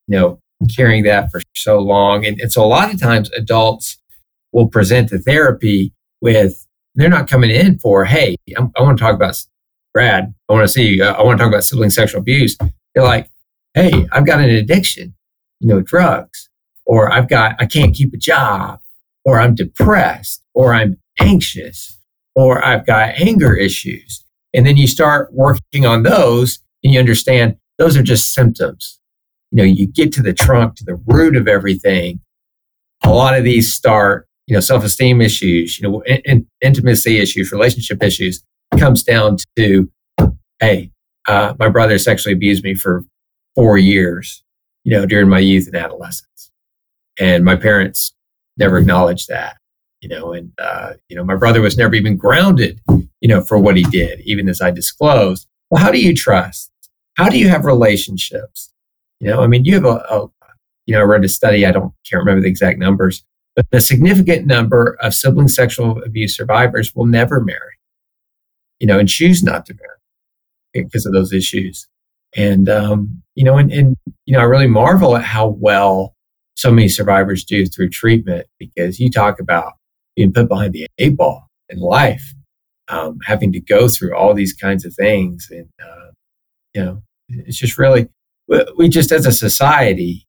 [0.06, 0.38] you know,
[0.76, 2.24] carrying that for so long.
[2.24, 3.98] And, and so a lot of times adults
[4.52, 6.65] will present the therapy with,
[6.96, 9.36] they're not coming in for, hey, I'm, i want to talk about
[9.92, 10.34] Brad.
[10.48, 12.56] I want to see, uh, I want to talk about sibling sexual abuse.
[12.94, 13.30] They're like,
[13.74, 15.14] hey, I've got an addiction,
[15.60, 16.48] you know, drugs,
[16.84, 18.80] or I've got, I can't keep a job,
[19.24, 21.98] or I'm depressed, or I'm anxious,
[22.34, 24.24] or I've got anger issues.
[24.54, 28.98] And then you start working on those and you understand those are just symptoms.
[29.50, 32.20] You know, you get to the trunk, to the root of everything.
[33.02, 37.52] A lot of these start, you know, self-esteem issues, you know, in, in, intimacy issues,
[37.52, 38.42] relationship issues
[38.78, 39.90] comes down to,
[40.60, 40.90] hey,
[41.26, 43.04] uh, my brother sexually abused me for
[43.54, 44.42] four years,
[44.84, 46.50] you know, during my youth and adolescence.
[47.18, 48.14] And my parents
[48.56, 49.56] never acknowledged that
[50.06, 53.58] you know, and, uh, you know, my brother was never even grounded, you know, for
[53.58, 55.48] what he did, even as I disclosed.
[55.70, 56.70] Well, how do you trust?
[57.14, 58.72] How do you have relationships?
[59.20, 60.28] You know, I mean, you have a, a
[60.86, 63.24] you know, I read a study, I don't can't remember the exact numbers,
[63.56, 67.78] but a significant number of sibling sexual abuse survivors will never marry,
[68.78, 71.88] you know, and choose not to marry because of those issues.
[72.36, 73.96] And, um, you know, and, and,
[74.26, 76.14] you know, I really marvel at how well
[76.54, 79.72] so many survivors do through treatment because you talk about
[80.16, 82.34] being put behind the eight ball in life,
[82.88, 85.48] um, having to go through all these kinds of things.
[85.50, 86.10] And, uh,
[86.74, 88.08] you know, it's just really,
[88.76, 90.26] we just as a society,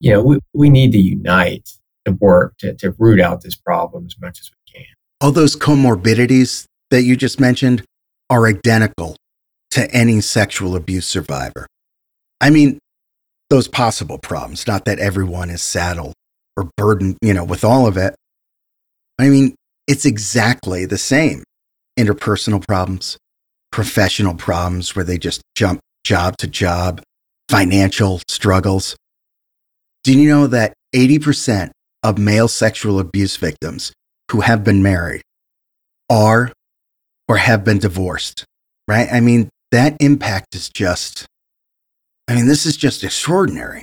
[0.00, 1.68] you know, we, we need to unite
[2.08, 4.86] and work to, to root out this problem as much as we can.
[5.20, 7.84] All those comorbidities that you just mentioned
[8.30, 9.16] are identical
[9.70, 11.66] to any sexual abuse survivor.
[12.40, 12.78] I mean,
[13.50, 16.14] those possible problems, not that everyone is saddled
[16.56, 18.14] or burdened, you know, with all of it,
[19.18, 19.54] I mean,
[19.86, 21.42] it's exactly the same.
[21.98, 23.16] Interpersonal problems,
[23.72, 27.02] professional problems where they just jump job to job,
[27.48, 28.96] financial struggles.
[30.04, 31.70] Do you know that 80%
[32.02, 33.92] of male sexual abuse victims
[34.30, 35.22] who have been married
[36.10, 36.52] are
[37.28, 38.44] or have been divorced,
[38.86, 39.08] right?
[39.12, 41.26] I mean, that impact is just,
[42.26, 43.82] I mean, this is just extraordinary.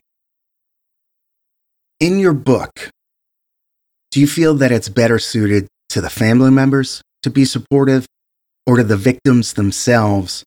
[1.99, 2.89] In your book,
[4.11, 8.05] do you feel that it's better suited to the family members to be supportive
[8.65, 10.43] or to the victims themselves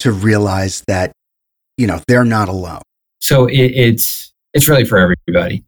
[0.00, 1.12] to realize that,
[1.76, 2.82] you know, they're not alone?
[3.20, 5.64] So it, it's, it's really for everybody.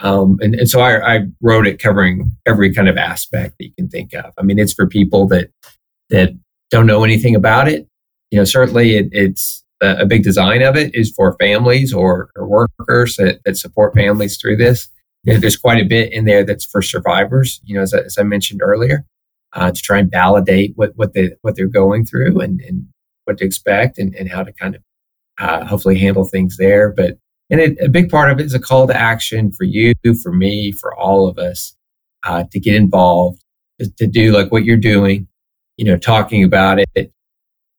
[0.00, 3.72] Um, and, and so I, I wrote it covering every kind of aspect that you
[3.76, 4.32] can think of.
[4.38, 5.50] I mean, it's for people that,
[6.10, 6.30] that
[6.70, 7.86] don't know anything about it.
[8.30, 12.30] You know, certainly it, it's a, a, big design of it is for families or,
[12.36, 14.88] or workers that, that support families through this
[15.24, 18.62] there's quite a bit in there that's for survivors, you know, as, as I mentioned
[18.62, 19.04] earlier,
[19.52, 22.86] uh, to try and validate what, what, they, what they're going through and, and
[23.24, 24.82] what to expect and, and how to kind of
[25.38, 26.90] uh, hopefully handle things there.
[26.90, 27.18] But
[27.50, 30.32] and it, a big part of it is a call to action for you, for
[30.32, 31.74] me, for all of us
[32.24, 33.42] uh, to get involved,
[33.80, 35.26] to, to do like what you're doing,
[35.76, 37.12] you know, talking about it,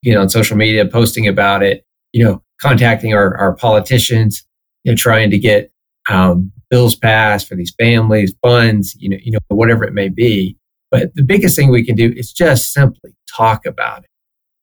[0.01, 4.45] you know, on social media, posting about it, you know, contacting our, our politicians,
[4.83, 5.71] you know, trying to get
[6.09, 10.57] um, bills passed for these families, funds, you know, you know, whatever it may be.
[10.91, 14.09] But the biggest thing we can do is just simply talk about it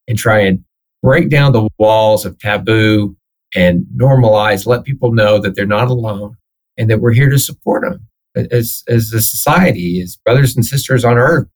[0.09, 0.64] and try and
[1.02, 3.16] break down the walls of taboo
[3.57, 6.36] and normalize, let people know that they're not alone
[6.76, 8.07] and that we're here to support them
[8.52, 11.48] as, as a society, as brothers and sisters on earth,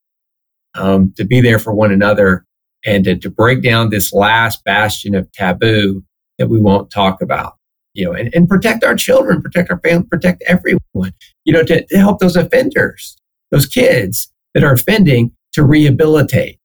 [0.74, 2.44] um, to be there for one another
[2.84, 6.02] and to, to break down this last bastion of taboo
[6.38, 7.56] that we won't talk about
[7.94, 11.12] you know, and, and protect our children, protect our family, protect everyone,
[11.44, 13.16] you know, to, to help those offenders,
[13.50, 16.58] those kids that are offending to rehabilitate.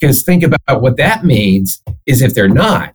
[0.00, 2.94] Because think about what that means is if they're not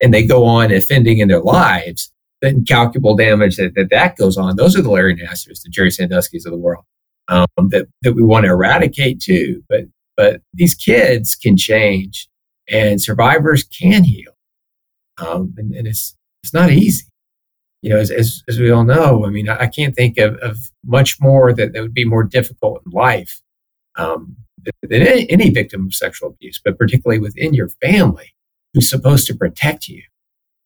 [0.00, 4.36] and they go on offending in their lives, the incalculable damage that, that that goes
[4.36, 4.56] on.
[4.56, 6.84] Those are the Larry Nassars, the Jerry Sandusky's of the world
[7.28, 9.62] um, that, that we want to eradicate too.
[9.68, 9.84] But,
[10.16, 12.28] but these kids can change
[12.68, 14.32] and survivors can heal.
[15.18, 17.06] Um, and, and it's, it's not easy.
[17.82, 20.58] you know, as, as, as, we all know, I mean, I, can't think of, of
[20.84, 23.40] much more that, that would be more difficult in life
[23.96, 24.36] um,
[24.82, 28.32] than any, any victim of sexual abuse, but particularly within your family
[28.74, 30.02] who's supposed to protect you.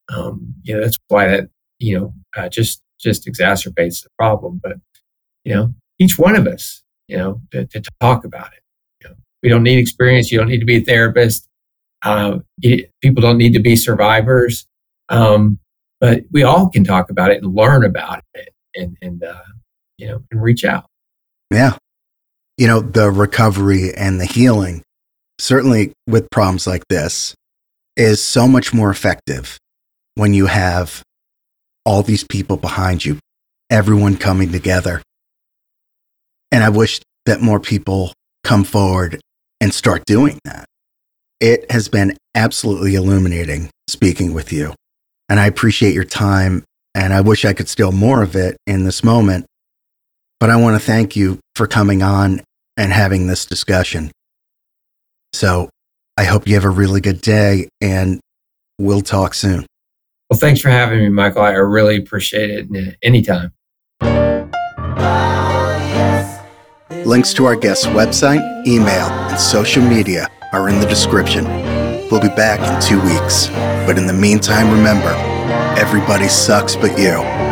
[0.08, 1.48] Um, you know, that's why that,
[1.78, 4.60] you know, uh, just, just exacerbates the problem.
[4.62, 4.76] But,
[5.44, 8.62] you know, each one of us, you know, to, to talk about it.
[9.02, 10.30] You know, we don't need experience.
[10.30, 11.48] You don't need to be a therapist.
[12.02, 14.66] Uh, it, people don't need to be survivors.
[15.08, 15.58] Um,
[16.00, 19.42] but we all can talk about it and learn about it and, and uh,
[19.98, 20.86] you know, and reach out.
[21.52, 21.76] Yeah.
[22.58, 24.82] You know, the recovery and the healing,
[25.38, 27.34] certainly with problems like this,
[27.96, 29.58] is so much more effective
[30.14, 31.02] when you have
[31.84, 33.18] all these people behind you,
[33.70, 35.02] everyone coming together.
[36.50, 38.12] And I wish that more people
[38.44, 39.20] come forward
[39.60, 40.66] and start doing that.
[41.40, 44.74] It has been absolutely illuminating speaking with you.
[45.28, 46.64] And I appreciate your time.
[46.94, 49.46] And I wish I could steal more of it in this moment.
[50.38, 52.42] But I want to thank you for coming on
[52.76, 54.10] and having this discussion.
[55.32, 55.70] So
[56.22, 58.20] I hope you have a really good day and
[58.78, 59.66] we'll talk soon.
[60.30, 61.42] Well, thanks for having me, Michael.
[61.42, 63.52] I really appreciate it uh, anytime.
[67.04, 71.44] Links to our guest's website, email, and social media are in the description.
[72.08, 73.48] We'll be back in two weeks.
[73.84, 75.10] But in the meantime, remember
[75.76, 77.51] everybody sucks but you.